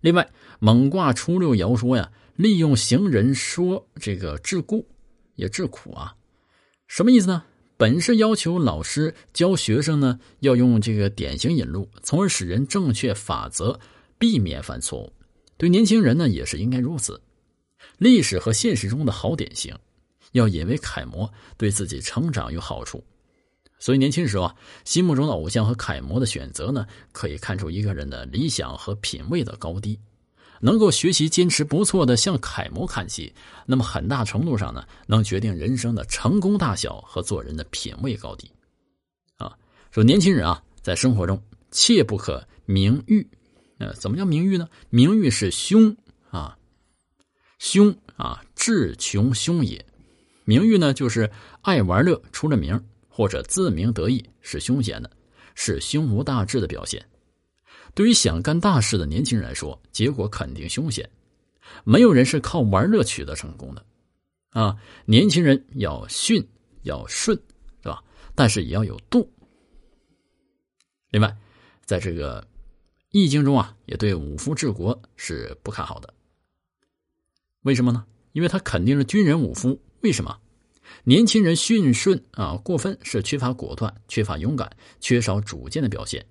[0.00, 4.86] 另外，猛卦初六爻说呀，利用行人说这个治故，
[5.34, 6.14] 也治苦啊，
[6.86, 7.44] 什么意思呢？
[7.76, 13.78] 本是要求老师教学生呢，要用这个典型引路，从而使人正确法则，
[14.18, 15.12] 避免犯错误。
[15.56, 17.20] 对年轻人呢，也是应该如此。
[17.98, 19.76] 历史和现实中的好典型，
[20.32, 23.02] 要引为楷模，对自己成长有好处。
[23.78, 24.54] 所以年轻时候啊，
[24.84, 29.98] 心目中的偶像和楷模的选择呢，可以看出一个人的理想和品味的高低。
[30.60, 33.32] 能够学习坚持不错的向楷模看齐，
[33.64, 38.50] 那么很大程度上呢，能决定人生的成功大小和做人的品味高低。
[39.36, 39.56] 啊，
[39.92, 41.40] 说年轻人啊，在生活中
[41.70, 43.24] 切不可名誉。
[43.78, 44.68] 呃，怎么叫名誉呢？
[44.90, 45.96] 名誉是凶
[46.30, 46.58] 啊，
[47.60, 49.86] 凶啊，智穷凶也。
[50.44, 51.30] 名誉呢，就是
[51.62, 52.84] 爱玩乐出了名。
[53.18, 55.10] 或者自鸣得意是凶险的，
[55.56, 57.04] 是胸无大志的表现。
[57.92, 61.10] 对于想干大事的年轻人来说，结果肯定凶险。
[61.82, 63.84] 没有人是靠玩乐取得成功的，
[64.50, 64.76] 啊！
[65.04, 66.46] 年轻人要训，
[66.84, 67.36] 要顺，
[67.82, 68.00] 是吧？
[68.36, 69.28] 但是也要有度。
[71.10, 71.36] 另外，
[71.84, 72.40] 在这个
[73.10, 76.14] 《易经》中啊，也对五夫治国是不看好的。
[77.62, 78.06] 为什么呢？
[78.30, 79.76] 因为他肯定是军人五夫。
[80.02, 80.38] 为什么？
[81.04, 86.24] 年轻人驯顺啊，过分是缺乏果断、缺乏勇敢、缺少主见的表现。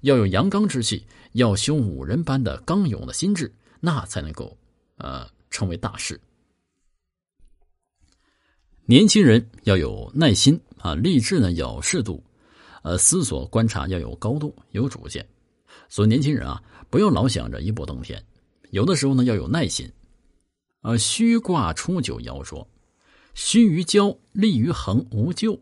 [0.00, 4.56] 要有阳刚之气，要修武人般的刚勇的心智，那才能够
[4.96, 6.18] 呃成为大事。
[8.86, 12.22] 年轻人要有耐心啊，励志呢要适度，
[12.82, 15.26] 呃，思索观察要有高度、有主见。
[15.88, 18.22] 所以年轻人啊，不要老想着一步登天，
[18.70, 19.90] 有的时候呢要有耐心。
[20.82, 22.66] 呃，虚卦初九爻说。
[23.34, 25.58] 须于交，利于恒，无咎。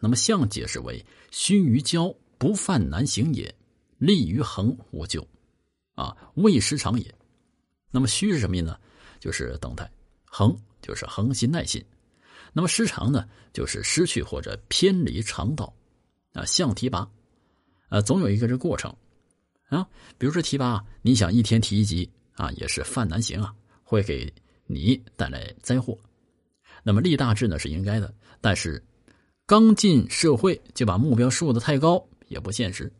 [0.00, 3.50] 那么象解释为：须于交，不犯难行也；
[3.98, 5.26] 利于恒，无咎。
[5.94, 7.14] 啊，未失常也。
[7.90, 8.78] 那么虚是什么意思呢？
[9.20, 9.84] 就是等待；
[10.24, 11.82] 恒就是恒心耐心。
[12.52, 15.72] 那么失常呢，就是失去或者偏离常道。
[16.34, 17.08] 啊，象提拔，
[17.88, 18.94] 啊，总有一个这过程。
[19.68, 19.88] 啊，
[20.18, 24.30] 比如说提拔，你想一天提一级啊，也是犯难行啊，会给
[24.66, 25.98] 你带来灾祸。
[26.82, 28.82] 那么立大志呢是应该的，但是
[29.46, 32.92] 刚进社会就把目标树的太高也不现实。